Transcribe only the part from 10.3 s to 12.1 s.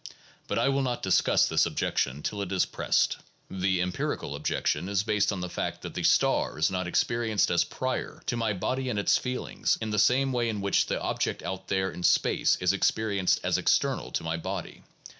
way in which the object out there in